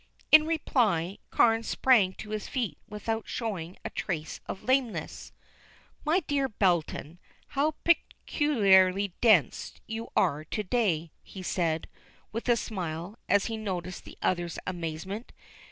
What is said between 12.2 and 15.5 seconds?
with a smile, as he noticed the other's amazement.